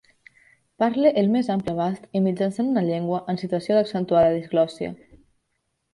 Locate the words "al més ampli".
1.21-1.75